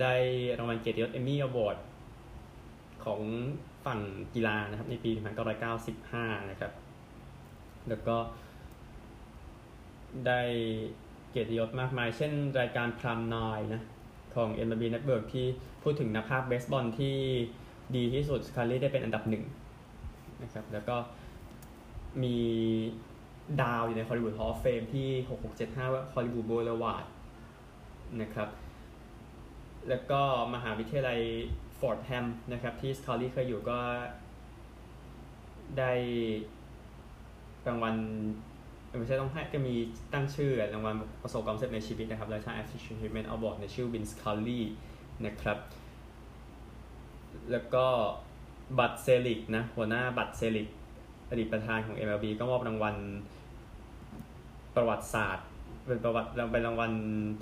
[0.00, 0.14] ได้
[0.58, 1.76] รางวัลเกียรติยศเอมมี่อวอร์ด
[3.04, 3.20] ของ
[3.86, 4.00] ฝั่ง
[4.34, 5.10] กีฬานะครับ ในปี
[5.80, 6.72] 1995 นะครับ
[7.88, 8.16] แล้วก็
[10.26, 10.40] ได้
[11.30, 13.82] เกียรติยศมากมาย เช่นรายการพรามนอยนะ
[14.34, 15.46] ของ MLB Network ที่
[15.82, 17.16] พูดถึงนักภาคเบสบอลที่
[17.96, 19.44] ดีที่สุดคารีได้เป็นอันดับหนึ่ง
[20.42, 20.96] นะครับ แล้วก็
[22.22, 22.36] มี
[23.62, 25.08] ดาวอยู่ใน Hollywood Hall of Fame ที่
[25.50, 27.06] 6675ว่า Hollywood Boulevard
[28.20, 28.48] นะครับ
[29.88, 30.20] แล้วก็
[30.54, 31.20] มหาวิทยาลัย
[31.78, 33.78] ฟอร์ดแฮมนะครับที่สคาลี่เคยอยู่ก็
[35.78, 35.92] ได้
[37.66, 37.94] รางวัล
[38.98, 39.74] ไม่ใช่ต้องให้ก็มี
[40.12, 44.64] ตั้งชื่อรางวัลประสบความสำเร็จในชีวิตนะครับ Lifetime Achievement Award ในชื่อวินสคาลี่
[45.26, 45.58] นะครับ
[47.50, 47.86] แล้วก็
[48.78, 50.68] บัตเซลิกนะหัวหน้าบัตเซลิก
[51.30, 52.96] อดีตประธานของ MLB ก็มอบรางวัล
[54.74, 55.46] ประวัติศาสตร์
[55.86, 56.92] เป็นประวัติเป็นรางวัล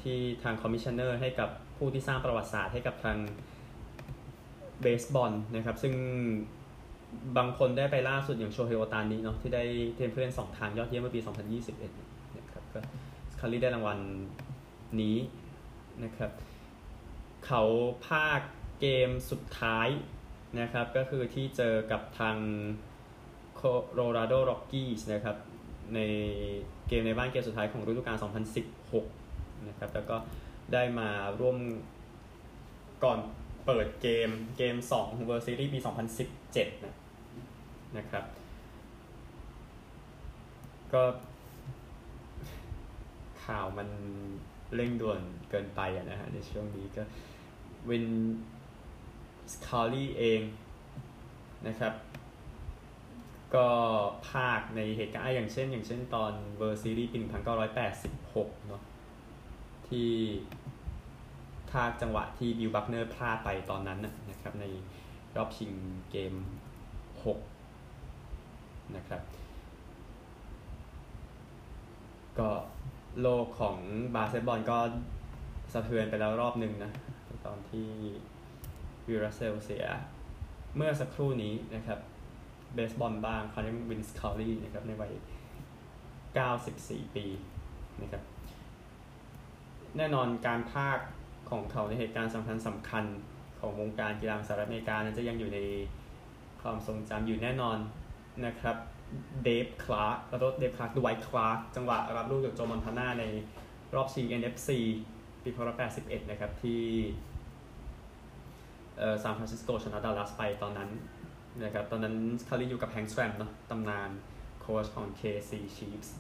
[0.03, 3.19] ที่ทาง commissioner ให้กับผู้ที่สร้างประวัติศาสตร์ให้กับทาง
[4.83, 5.95] เบสบอลนะครับ ซึ่ง
[7.37, 9.63] บางคนได้ไปล่าสุดอย่างโชเฮโอตานิเนาะที่ได้
[9.97, 11.21] เป็นผู้เล่นสองทางยอดเยี่ยมเมื่อปี
[11.79, 12.81] 2021นะครับส
[13.41, 13.99] คาลี่ได้รางวัล
[15.01, 15.17] นี้
[16.05, 16.31] นะครับ
[17.47, 17.63] เขา
[18.09, 18.41] พากย์
[18.81, 19.89] เกมสุดท้าย
[20.61, 22.37] นะครับ ก็คือที่เจอกับทาง
[23.55, 23.61] โค
[23.95, 25.37] โรราโดร็อกกี้นะครับ
[25.95, 26.01] ใน
[26.89, 28.17] เกมในบ้านเกมสุดท้ายของฤดูกาล
[28.93, 30.17] 2016 นะครับ แล้วก็
[30.73, 31.09] ได้มา
[31.41, 31.57] ร่วม
[33.05, 33.19] ก่อน
[33.67, 35.79] เปิดเกมเกม2ของ World Series ปี
[36.31, 36.95] 2017 นะ
[37.97, 38.25] นะครับ
[40.93, 41.03] ก็
[43.45, 43.89] ข่าวมัน
[44.75, 45.21] เร่งด่วน
[45.51, 47.03] เกินไปอะนะฮะ ในช่วงนี้ก็
[47.89, 48.07] วิน
[49.53, 50.43] สคาลี่เอง
[51.69, 51.95] นะครับ
[53.55, 53.69] ก็
[54.31, 57.19] พากย์ในเหตุการณ์อย่างเช่น อย่างเช่นตอน World Series ปี
[57.93, 58.83] 1986 เนาะ
[59.89, 60.11] ที่
[61.73, 63.99] พากย์จังหวะที่บิลบักเนอร์พลาดไปตอนนั้น
[64.31, 64.65] นะครับใน
[65.37, 65.73] รอบชิง
[66.11, 66.35] เกม
[67.75, 69.23] 6 นะครับ
[72.39, 72.51] ก็
[73.21, 73.79] โลกของ
[74.15, 74.79] บาสเกตบอลก็
[75.73, 76.93] สะเทือนไปแล้วรอบหนึ่งนะ
[77.47, 77.89] ตอนที่
[79.07, 79.85] บิลรัสเซลเสีย
[80.77, 81.99] เมื่อสักครู่นี้นะครับ
[82.75, 85.13] เบสบอลบ้างคราวนี้วินสคาลี่นะครับในวัย
[86.33, 87.27] 94 ปี
[88.03, 88.23] นะครับ
[89.97, 90.99] แน่นอนการพากย์
[91.53, 93.05] ของเขาในเหตุการณ์สำคัญสำคัญ
[93.61, 95.61] ของวงการกีฬาสหรัฐอเมริกานั้นจะยังอยู่ใน
[96.63, 97.79] ความทรงจำอยู่แน่นอน
[98.47, 98.77] นะครับ
[99.43, 103.25] เดฟคลาร์กแล้วก็เดฟคลาร์กดไวต์คลาร์กจังหวะรับลูกจากโจมอนทาน่าใน
[103.95, 104.69] รอบชิง NFC
[105.43, 105.59] ปีพ
[105.95, 106.83] 1981 นะครับ ที่
[108.99, 110.91] เอ่อซานฟรานซิสโกชนะดัลลัสไปตอนนั้น
[111.65, 112.15] นะครับ ตอนนั้น
[112.49, 114.11] สคาลี่อยู่กับแฮงค์สแตรมเนาะตำนาน
[114.61, 116.11] โค้ชของ KC Chiefs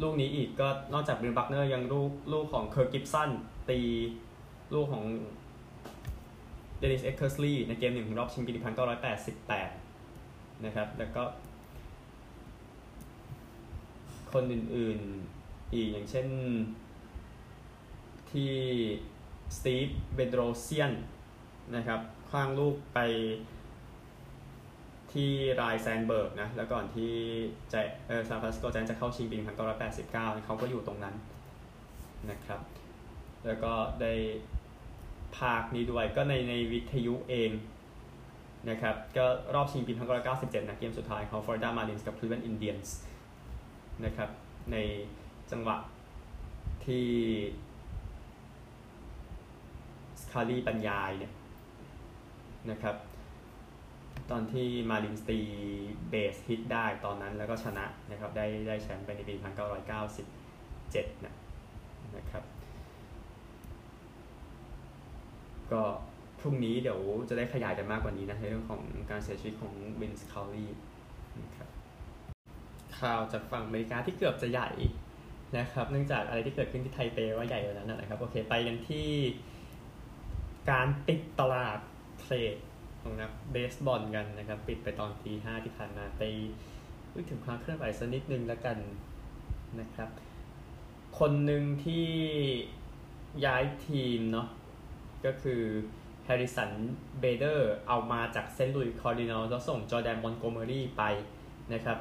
[0.00, 3.30] ลูกนี้อีกก็นอกจากบิลบักเนอร์ยังลูกลูกของเคิร์กกิบสัน
[3.70, 3.80] ตี
[4.74, 5.04] ลูกของ
[6.78, 8.52] เดนนิสเอ็กเคอร์สลีย์ในเกมหนึ่งของรอบชิงปี
[9.78, 11.22] 1988 นะครับ แล้วก็
[14.32, 16.26] คนอื่นๆอีกอย่างเช่น
[18.30, 18.52] ที่
[19.56, 20.92] สตีฟเบโดรเซียน
[21.76, 22.98] นะครับขว้างลูกไป
[25.12, 27.12] ที่ไรน์แซนด์เบิร์กนะแล้วก่อนที่
[27.72, 29.38] จะเออซานฟรานซิสโกไจแอนต์จะเข้าชิงปี
[29.90, 31.14] 1989เขาก็อยู่ตรงนั้น
[32.30, 32.60] นะครับ
[33.46, 34.12] แล้วก็ได้
[35.38, 37.50] ภาคนี้ด้วยก็ในในวิทยุเอง
[38.70, 39.92] นะครับก็รอบชิงปี
[40.30, 42.88] 1997นะเกมสุดท้ายของ Florida Marlins กับ Cleveland Indians
[44.04, 44.30] นะครับ
[44.72, 44.76] ใน
[45.50, 45.76] จังหวะ
[46.86, 47.06] ที่
[50.22, 51.32] สคารีบรรยายเนี่ย
[52.70, 52.96] นะครับ
[54.30, 55.38] ตอนที่มาลินสตี
[56.08, 59.34] เบสฮิตได้ตอนนั้นแล้วก็ชนะนะครับได้ได้แชมป์ไปในปี
[60.30, 61.34] 1997 นะ
[62.16, 62.44] นะครับ
[65.72, 65.82] ก็
[66.40, 70.66] พรุ่งนี้เดี๋ยวจะได้ขยายกันมากกว่านี้นะในเรื่องของการเสียชีวิตของวินส์คารี
[71.42, 71.68] นะครับ
[72.98, 74.70] ข่าวจากฝั่งอเมริกาที่เกือบจะใหญ่
[75.58, 79.08] นะครับ เนื่องจากอะไรที่เกิดขึ้นที่ไทเปว่าใหญ่กว่านั้นนะครับ โอเค ไปกันที่
[80.70, 81.78] การปิดตลาด
[82.20, 82.56] เทรด
[83.02, 86.22] ของนักเบสบอลกันนะครับ ปิดไปตอนทีห้าที่ผ่านมาไป
[87.30, 88.76] ถึงความเคลื่อนไหวสักนิดนึงแล้วกัน
[89.80, 90.08] นะครับ
[91.18, 92.08] คนหนึ่งที่
[93.44, 94.48] ย้ายทีมเนาะ
[95.24, 95.62] ก็คือ
[96.24, 96.70] แฮร์ริสัน
[97.20, 101.02] เบเดอร์เอามาจากเซนต์ลุยส์คอร์ดินัลแล้วส่งจอแดนมอนโกเมอรี่ไป
[101.72, 101.98] นะครับ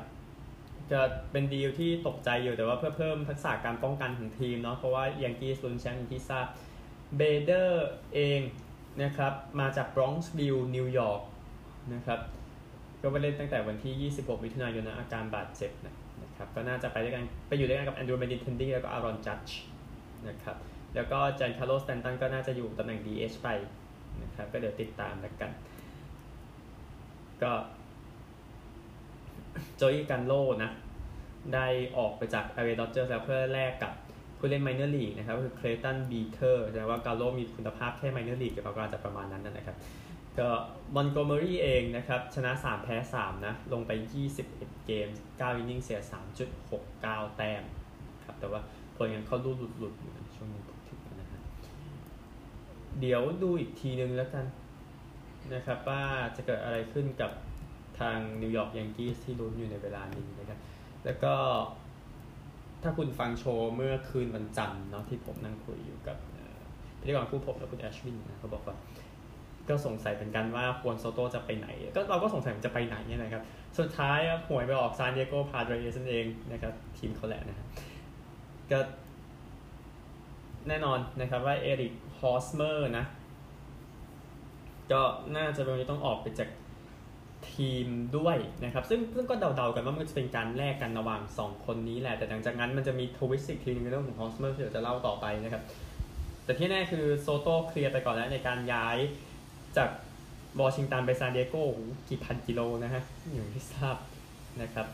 [0.91, 6.47] จะเป็นดีลที่ตกใจอยู่แต่ว่าเพื่อเพิ่มทักษะการป้องกันของทีมเนาะเพราะว่ายังกี้ลุ้นแชมป์อย่างที่ทราบ
[7.17, 8.39] เบเดอร์เอง
[8.99, 11.21] นะครับมาจากบรอนซ์วิลล์นิวยอร์ก
[11.93, 12.19] นะครับ
[13.01, 15.93] ก็ไปเล่นตั้งแต่วันที่ 26 มิถุนายนนะอาการบาดเจ็บนะ
[16.37, 19.59] ครับก็น่าจะไปด้วยกันไปอยู่ด้วยกันกับแอนดรูว์เบนินเทนดี้แล้วก็อารอนจัดจ์
[20.27, 20.57] นะครับ
[20.95, 23.49] แล้วก็จานคาร์โลสแตนตันก็น่าจะอยู่ตำแหน่ง DH ไป
[24.23, 25.51] นะครับก็เดี๋ยวติดตามแล้วกัน
[27.43, 27.51] ก็
[29.75, 30.71] โจอี้กาโลนะ
[31.53, 33.93] ได้ออกไปจากแอลเอดอดเจอร์แล้วเพื่อแลกกับ
[34.41, 39.77] ผู้เล่น minor league นะครับคือเคลย์ตันบีเทอร์แสดงว่ากาโลมีคุณภาพแค่ minor league เกี่ยวกับการจัดประมาณนั้นนะครับ
[40.39, 40.49] ก็
[40.95, 43.91] มอนโกเมอรี่เองนะครับ ชนะ 3 แพ้ 3 นะ ลงไป
[44.39, 45.99] 21 เกม9 inning เสีย
[46.67, 47.63] 3.69 แต้ม
[48.25, 48.61] ครับแต่ว่า
[48.95, 51.41] ผลงานเขาดูหลุดๆอยู่ช่วงนี้พูดถึงนะฮะ
[52.99, 54.45] เดี๋ยวดูอีกทีนึงแล้วกัน
[55.53, 56.03] นะครับว่า
[56.35, 57.31] จะเกิดอะไรขึ้นกับ
[57.99, 60.59] ทางนิวยอร์กยังกี้ที่ลุ้นอยู่ในเวลานี้นะครับ
[61.05, 61.35] แล้วก็
[62.83, 66.17] ถ้าคุณฟังโชว์เมื่อคืนวันจันทร์เนาะที่ผมนั่งคุยอยู่กับ
[66.99, 68.75] พิธีกรคู่ผมและคุณแอชวินนะเขาบอกว่า
[69.69, 73.43] ก็สงสัยเป็นกันว่าฮวนโซโตจะไปไหน ก็เราก็สงสัยมันจะไปไหนเนี่ยนะครับ
[73.79, 77.67] สุดท้ายหวยไปออกซานดิเอโกพาดเรสเองนะครับทีมเขาแหละนะครับ
[78.71, 78.79] ก็
[80.67, 83.05] แน่นอนนะครับว่าเอริกฮอสเมอร์นะ
[84.91, 85.01] ก็
[85.35, 86.49] น่าจะเป็นต้องออกไปจาก
[87.53, 95.63] ทีมด้วยนะครับ ซึ่งซึ่งก็เดาๆกันว่ามันจะเป็นการแลกกันระหว่าง 2 คนนี้แหละ แต่หลังจากนั้นมันจะมี twist อีกทีนึงในเรื่องของฮอสเมอร์ที่เดี๋ยวจะเล่าต่อไปนะครับ
[96.45, 98.97] แต่ที่แน่คือโซโต้เคลียร์ไปก่อนแล้วในการย้าย
[99.77, 99.89] จาก
[100.61, 101.55] วอชิงตันไปซานดิเอโก
[102.09, 103.01] กี่พันกิโลนะฮะ
[103.33, 103.97] อย่างที่ทราบ
[104.61, 104.87] นะครับ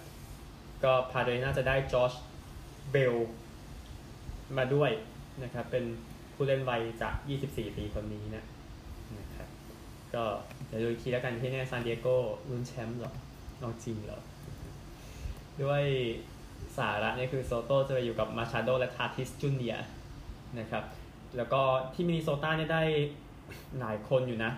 [0.84, 2.14] ก็พาโดน่าจะได้จอช
[2.92, 3.16] เบล
[4.58, 4.92] มาด้วย
[5.44, 5.86] นะครับ เป็น
[6.34, 7.14] ผู้เล่นวัยจาก
[7.46, 8.44] 24 ปีคนนี้นะ
[9.20, 9.48] นะครับ
[10.14, 10.24] ก็
[10.68, 12.08] เดี๋ยวดูอีแล้วกันที่แน่ซานดิเอโก
[12.50, 13.14] ลุ้นแชมป์หรอ
[13.62, 14.20] ลองจริงเหรอ
[15.62, 15.84] ด้วย
[16.78, 19.76] สาระนี่คือโซโต้จะไปอยู่กับมาชาโดและทาทิสจูเนีย
[20.60, 20.84] นะครับ
[21.38, 21.62] แล้วก็
[21.94, 22.84] ที่มินิโซตาเนี่ยได้
[23.80, 24.52] หลายคนอยู่นะ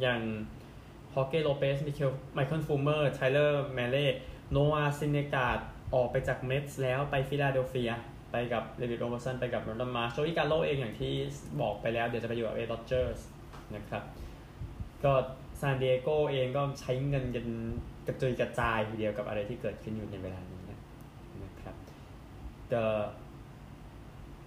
[0.00, 0.20] อย่าง
[1.14, 4.06] ฮอเก้โลเปสมิเคลไมเคิลฟูลเมอร์ไทเลอร์มาห์เล
[4.50, 5.58] โนอาซินเดอการ์ด
[5.94, 7.92] ออกไปจากเมทส์แล้วไปฟิลาเดลเฟีย
[8.32, 11.12] ไปกับเดวิดโรเบอร์สันไปกับแบรนดอนมาร์ชอีกาโลเองอย่างที่
[11.60, 13.20] บอกไปแล้ว เดี๋ยวจะไปอยู่กับแอลเอดอดเจอร์ส
[13.74, 14.02] นะครับ
[15.04, 15.12] ก็
[15.60, 17.46] ซานดิเอโกเองก็ใช้เงินกัน
[18.06, 20.78] กระจุยกระจายทีเดียวกับอะไรที่เกิดขึ้นอยู่ในเวลานี้นะ
[21.44, 21.76] นะครับ
[22.72, 22.82] จะ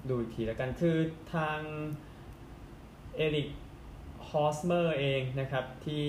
[0.10, 0.98] ดูอีกทีแล้วกันคือ
[1.34, 1.60] ทาง
[3.16, 3.50] เอริก
[4.30, 6.08] ฮอสเมอร์เองนะครับที่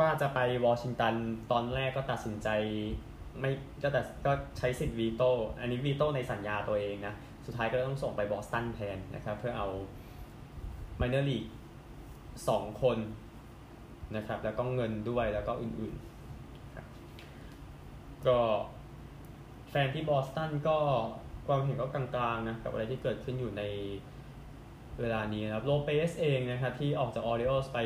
[0.00, 1.14] ว่าจะไปวอชิงตัน
[1.52, 2.48] ตอนแรกก็ตัดสินใจ
[3.40, 3.50] ไม่
[3.82, 7.14] ก็แต่ก็ใช้สิทธิ์วีโต้อันนี้วีโต้ในสัญญาตัวเองนะ
[7.46, 9.68] สุดท้ายก็ต้องส่งไปบอสตันแทนนะครับ เพื่อเอา
[10.98, 11.44] minor league
[12.48, 12.98] สองคน
[14.16, 18.38] นะครับ แล้วก็เงินด้วยแล้วก็อื่นๆ ก็
[19.70, 20.78] แฟนที่บอสตันก็
[21.46, 23.62] ความเห็นก็กลางๆนะกับอะไรที่เกิดขึ้นอยู่ใน
[25.00, 27.78] เวลานี้นะครับโลเปสเองนะครับที่ออกจากออริโอสไป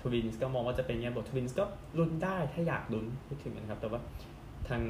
[0.00, 1.64] ทวินส์ก็มองว่าจะเป็นยังบททวินส์ก็
[1.98, 4.00] ลุ้นได้ถ้าอยากลุ้นพูดถึงนะครับ แต่ว่า
[4.68, 4.82] ทาง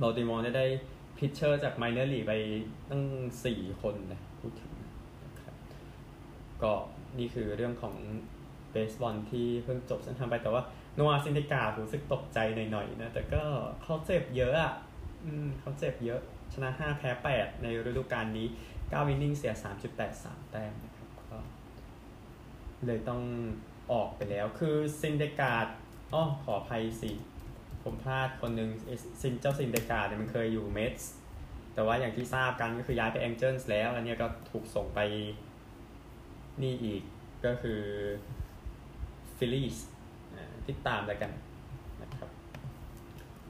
[0.00, 0.66] บอลติมอร์ได้
[1.18, 2.32] pitcher จาก minor league ไป
[2.90, 3.02] ตั้ง
[3.44, 4.72] สี่คนนะพูดถึง
[5.24, 5.54] นะครับ
[6.62, 6.72] ก็
[7.18, 7.94] นี่คือเรื่องของ
[8.72, 10.62] เบสบอลที่เพิ่งจบเส้นตายไปแต่ว่า
[10.94, 12.38] โนอาซินเดอการ์ดรู้สึกตกใจ
[12.72, 13.42] หน่อยๆนะ แต่ก็
[13.82, 14.74] เขาเจ็บเยอะอะ
[15.24, 16.20] อืมเขาเจ็บเยอะ
[16.54, 18.46] ชนะ 5 แพ้ 8 ในฤดูกาลนี้
[18.76, 19.52] 9 inning เสีย
[20.02, 21.38] 3.83 แต้มนะครับก็
[22.86, 23.22] เลยต้อง
[23.92, 25.66] ออกไปแล้ว คือซินเดอการ์ด
[26.12, 27.12] อ๋อขออภัยสิ
[27.82, 28.70] ผมพลาดคนหนึ่ง
[29.20, 31.02] ซินเจ้าซินเดอการ์ดเนี่ยมันเคยอยู่เมส
[31.74, 35.00] แต่ว่าอย่างที่ทราบกันก็คือย้ายไปแองเจิลส์แล้ว อันนี้ก็ถูกส่งไป
[36.62, 37.02] นี่อีก
[37.44, 37.80] ก็คือ
[39.36, 39.76] ฟิลลีส์
[40.68, 41.32] ติดตามแล้วกัน
[42.02, 42.30] นะครับ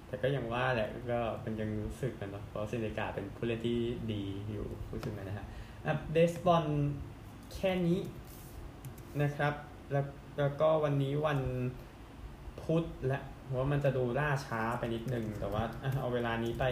[0.07, 3.79] แต่ก็ยังว่าแหละก็เป็นยังรู้สึกกันเนาะเพราะซินเดอการ์ดเป็นผู้เล่นที่
[4.13, 5.47] ดีอยู่รู้สึกนะฮะ
[5.87, 6.65] อะเบสบอล
[7.55, 7.99] แค่นี้
[9.23, 9.55] นะครับ
[9.93, 10.05] แล้ว
[10.39, 11.41] แล้วก็วันนี้วัน
[12.63, 15.63] พุธและเพราะว่ามันจะดูล่าช้าไปนิดนึง แต่ว่า
[16.01, 16.65] เอาเวลานี้ไป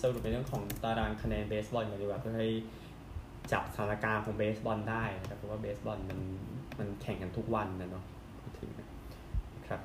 [0.00, 2.48] สรุปในเรื่องของตารางคะแนนเบสบอลกันดีกว่าเพื่อให้
[3.52, 6.20] จับสถานการณ์ของเบสบอลได้นะครับเพราะว่าเบสบอลมัน
[6.78, 8.04] มันแข่งกันทุกวันนะเนาะ
[8.40, 8.86] พูดถึงนะ
[9.68, 9.80] ครับ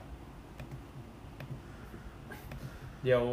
[3.03, 3.25] เดี๋ยว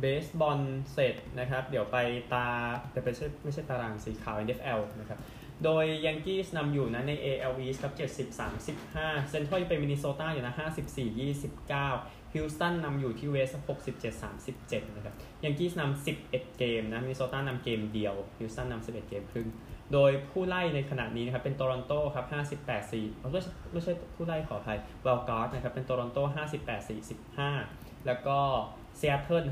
[0.00, 0.60] เบสบอล
[0.92, 1.98] เสร็จนะครับ เดี๋ยวไป
[2.32, 2.46] ตา
[2.90, 5.18] แต่ไม่ใช่ไม่ใช่ตารางสีขาว NFL นะครับ
[5.64, 7.92] โดยยังกี้นำอยู่นะใน AL East ครับ
[8.28, 8.38] 70
[8.78, 11.16] 35 เซนทรัลเป็นมินนิโซตาอยู่นะ 54
[11.58, 13.54] 29 ฮิวสตันนำอยู่ที่ West
[13.88, 15.14] 67 37นะครับ
[15.44, 19.48] ยังกี้นำ11เกมนะมินนิโซตานำเกมเดียวฮิวสตันนำ11เกมครึ่ง
[19.92, 22.26] โดยผู้ไล่ในขณะนี้นะครับเป็นโตรอนโตครับ
[22.62, 26.18] 58 4ไม่ใช่ไม่ใช่ผู้ไล่ขออภัย wild card นะครับเป็นโตรอนโต
[26.76, 26.88] 58
[27.48, 28.38] 45แล้วก็
[28.96, 29.44] เซีแอตเทิล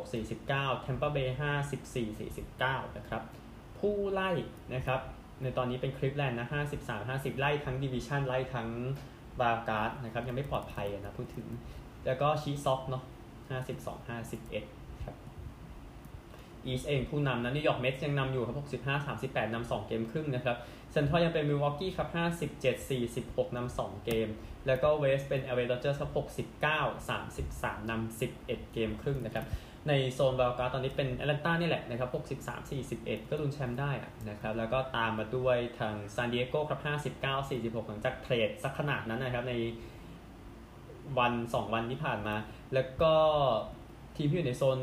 [0.00, 0.12] 56
[0.44, 1.36] 49แทมเปอร์เบย์
[2.32, 3.22] 54 49นะครับ
[3.78, 4.30] ผู้ไล่
[4.74, 5.00] นะครับ
[5.42, 6.48] ในตอนนี้เป็นคลีฟแลนด์นะ
[6.88, 8.68] 53 50ไล่ทั้ง division ไล่ทั้ง
[9.40, 11.46] wild card นะครับยังไม่ปลอดภัยนะพูดถึง
[12.06, 13.02] แล้วก็ไวต์ซ็อกซ์เนาะ
[13.48, 14.08] 52
[14.58, 15.16] 51 ครับ
[16.66, 20.56] East เองผู้นำนะนิวยอร์กเมทยังนำอยู่ครับ 65 38นำ2 เกมครึ่งนะครับ
[20.92, 22.08] เซนทรัลยังเป็นมิลวอกกี้ครับ
[22.52, 24.28] 57 46นำ2 เกม
[24.66, 26.10] แล้วก็ West เป็นแอลเอดอดเจอร์ครับ
[26.62, 29.44] 69 33นำ11 เกมครึ่งนะครับ
[29.88, 32.10] ในโซนบาลกาตอนนี้เป็นแอตแลนตานี่แหละนะครับ
[32.46, 33.90] 63 41 ก็ลุ้นแชมป์ได้
[34.30, 36.80] นะครับ แล้วก็ตามมาด้วยทางซานดิเอโกครับ
[37.22, 39.54] 59 46 หลังจาก trade สักขนาดนั้นนะครับใน
[41.18, 42.36] วัน 2 วันที่ผ่านมา
[42.74, 43.12] แล้วก็
[44.16, 44.78] ทีมที่อยู่ในโซน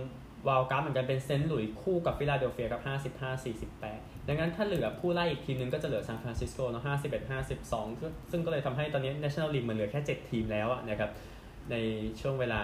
[0.48, 2.82] wild card เหมือนกันเป็นเซนต์หลุยส์คู่กับฟิลาเดลเฟียกับ
[3.18, 3.44] 55
[3.76, 11.12] 48 ดังนั้นถ้าเหลือผู้ไล่อีกทีมนึงก็จะเหลือซานฟรานซิสโกเนาะ51 52 ซึ่งก็เลยทำให้ตอนนี้ National League มันเหลือแค่ 7 ทีมแล้วนะครับ
[11.72, 11.76] ใน
[12.22, 12.62] ช่วงเวลา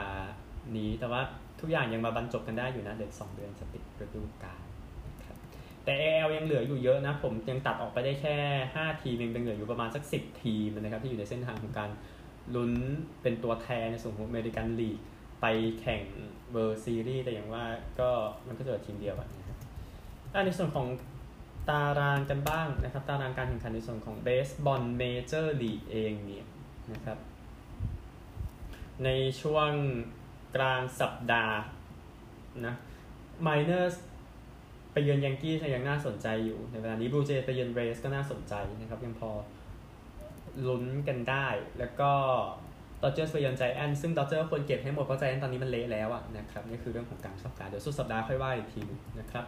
[0.75, 1.21] นี้แต่ว่า
[1.59, 4.61] ทุกอย่างยังมาบรรจบกันได้อยู่นะเดือนสองเดือนจะปิดฤดูกาล
[5.83, 8.35] แต่ AL ยังเหลืออยู่เยอะนะ ผมยังตัดออกไปได้แค่
[8.73, 11.89] 5 ทีมยังเหลืออยู่ประมาณสัก 10 ทีมนะครับที่อยู่ในเส้นทางของการ
[12.55, 12.71] ลุ้น
[13.21, 14.97] เป็นตัวแทนในส่วนของอเมริกันลีก
[15.41, 15.45] ไป
[15.79, 16.03] แข่ง
[16.51, 17.65] เวิลด์ซีรีส์แต่อย่างว่า
[17.99, 18.11] ก็
[18.47, 19.57] มันก็จะเหลือทีมเดียวนะครับ
[20.45, 20.87] ในส่วนของ
[21.69, 26.47] ตารางกันบ้างนะครับ ตารางการแข่งขันในส่วนของเบสบอลเมเจอร์ลีกเองเนี่ย
[26.93, 27.17] นะครับ
[29.03, 29.09] ใน
[29.41, 29.71] ช่วง
[30.55, 31.57] กลางสัปดาห์
[32.65, 32.75] นะ
[33.47, 33.95] มาริเนอร์ส
[34.91, 39.31] ไปเยือนแยงกี้ยังน่าสนใจอยู่ ในเวลานี้บลูเจย์สไปเยือนเรย์สก็น่าสนใจนะครับ ยังพอ
[40.67, 41.47] ลุ้นกันได้
[41.79, 42.11] แล้วก็
[43.03, 49.45] ดอดเจอร์สไปเยือนไจแอนต์สซึ่งดอดเจอร์สควรเก็บให้หมดเพราะไจแอนต์สตอนนี้มันเละแล้วอะนะครับนี่คือเรื่องของการสัปดาห์เดี๋ยวสุดสัปดาห์ค่อยว่าอีกทีนึงนะครับ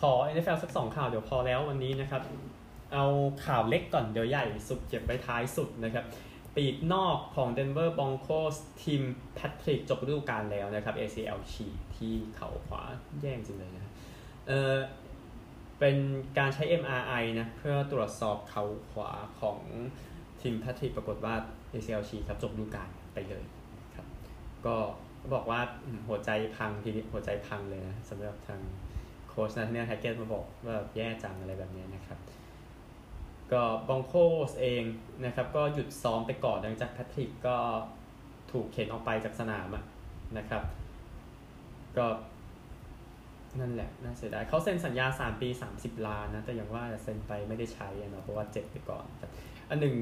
[0.00, 2.22] ขอ NFL สักสองข่าวเดี๋ยวพอแล้ววันนี้นะครับ
[2.92, 3.04] เอา
[3.46, 6.04] ข่าวเล็กก่อนเดี๋ยวใหญ่สุดเก็บไว้ท้ายสุดนะครับ
[6.56, 9.02] ปีกนอกของ Denver Broncos ทีม
[9.34, 12.82] แพทริกจบฤดูกาลแล้วนะครับ ACL ฉีที่เข่าขวา
[13.20, 13.92] แย่งจริงเลยนะ
[14.48, 14.74] เอ่อ
[15.78, 15.96] เป็น
[16.38, 19.10] การใช้ MRI นะ เพื่อตรวจสอบเขาขวา
[19.40, 19.58] ของ
[20.40, 21.34] ทีมแพทริกปรากฏว่า
[21.72, 23.44] ACL ฉีกครับจบดูกาลไปเลย
[23.94, 24.06] ครับ
[24.66, 24.76] ก็
[25.34, 25.60] บอกว่า
[26.08, 28.60] หัวใจพังทีนี้หัวใจพังเลยนะสำหรับทาง
[29.28, 32.18] โค้ชนะเนี่ยแฮ็กเก็ตต์มาบอกว่าแย่จังอะไรแบบนี้นะครับ
[33.52, 34.14] ก็บรองโก
[34.48, 34.82] ส์เอง
[35.24, 37.56] นะครับ ก็หยุดซ้อมไปก่อนหลังจากแพทริกก็
[38.52, 39.68] ถูกเข็นออกไปจากสนาม
[40.38, 40.62] นะครับ
[41.96, 42.06] ก็
[43.60, 49.04] นั่นแหละน่าเสียดายเขาเซ็นสัญญา 3 ปี 30 ล้านนะ แต่อย่างว่าเซ็นไปไม่ได้ใช้เนาะเพราะว่าเจ็บไปก่อน
[49.68, 49.96] อันหนึ่ง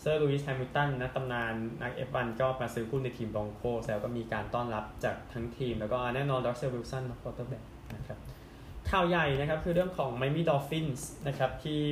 [0.00, 8.18] เซอร์ลูอิสแฮมิลตันนะตำนานนัก F1 ก็มาซื้อหุ้นในทีมบรองโกแล้วก็มีการต้อนรับจากทั้งทีม แล้วก็แน่นอนรัสเซลล์วิลสัน quarterbackนะครับ
[8.90, 11.82] ข่าวใหญ่นะครับคือเรื่องของไมอามีดอลฟินส์นะครับที่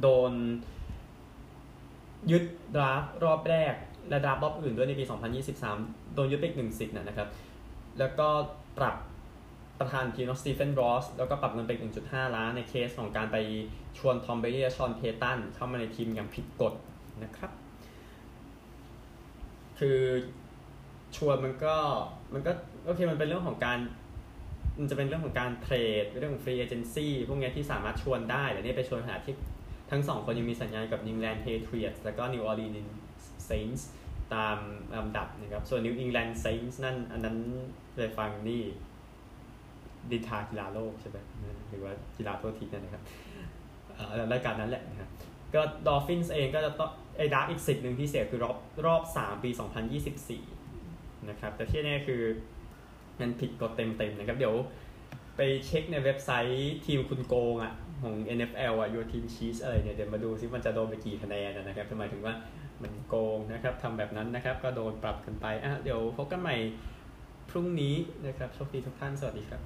[0.00, 0.32] โดน
[2.30, 3.74] ยึด draft รอบแรก
[4.08, 5.04] และ draft รอบอื่นด้วยในปี
[5.58, 7.28] 2023 โดนยึดไปอีกหนึ่งสิทธิ์นะครับ
[7.98, 8.28] แล้วก็
[8.78, 8.94] ปรับ
[9.80, 11.72] ประธานทีมสตีเฟนรอสแล้วก็ปรับเงินไป
[12.04, 13.36] 1.5 ล้านในเคสของการไป
[13.98, 16.74] ชวนทอมเบรดีและฌอนเพย์ตันเข้ามาในทีมอย่างผิดกฎ
[17.24, 17.50] นะครับ
[19.78, 20.00] คือ
[21.16, 21.76] ชวนมันก็
[22.34, 22.52] มันก็
[22.84, 23.78] โอเคมันเป็นเรื่องของการ
[24.78, 29.34] มันจะเป็นเรื่องของการ trade เรื่องของ free agency พวกนี้ที่สามารถชวนได้แต่นี่ไปชวนขณะที่
[29.90, 32.76] ทั้งสองคนยังมีสัญญากับนิวอิงแลนด์แพทริออตส์แล้วก็นิวออร์ลีนส์
[33.46, 33.88] เซนต์ส
[34.34, 34.56] ตาม
[34.96, 37.36] ลำดับนะครับ ส่วนนิวอิงแลนด์เซนต์สนั่นอันนั้น
[37.96, 38.62] ไปฟังนี่
[40.12, 41.18] นินทากีฬาโลกใช่ไหม
[41.68, 43.02] หรือว่ากีฬาทั่วทิศนั่นนะครับ
[44.32, 45.10] รายการนั้นแหละนะครับ
[45.54, 49.50] ก็ดอลฟินส์เองก็จะต้องไอ้ draft อีกสิทธิ์หนึ่งที่เสียคือรอบรอบ 3 ปี
[50.34, 52.22] 2024 นะครับ แต่ที่แน่คือ
[53.20, 54.54] มันผิดกฎเต็มๆนะครับ เดี๋ยว
[55.36, 62.34] ไปเช็คในเว็บไซต์ทีมคุณโกงอะ ของ NFL อะ Your Team Cheats อะไรเนี่ย เดี๋ยวมาดูซิมันจะโดนไปกี่คะแนนนะครับหมายถึงว่า
[62.82, 66.56] มันโกงนะครับทำแบบนั้นนะครับ ก็โดนปรับกันไปอะเดี๋ยวพบกันใหม่
[67.50, 67.94] พรุ่งนี้
[68.26, 69.60] นะครับโชคดีทุกท่านสวัสดีครับ